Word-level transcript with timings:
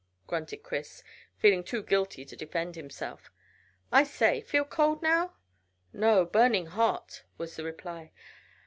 grunted 0.25 0.63
Chris, 0.63 1.03
feeling 1.37 1.63
too 1.63 1.83
guilty 1.83 2.25
to 2.25 2.35
defend 2.35 2.75
himself. 2.75 3.29
"I 3.91 4.03
say, 4.03 4.41
feel 4.41 4.65
cold 4.65 5.03
now?" 5.03 5.35
"No; 5.93 6.25
burning 6.25 6.65
hot," 6.65 7.21
was 7.37 7.55
the 7.55 7.63
reply. 7.63 8.11